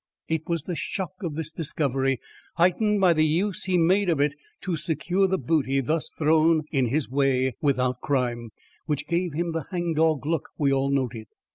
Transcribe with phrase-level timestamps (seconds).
[0.27, 2.19] It was the shock of this discovery,
[2.55, 6.87] heightened by the use he made of it to secure the booty thus thrown in
[6.87, 8.49] his way without crime,
[8.87, 11.27] which gave him the hang dog look we all noted.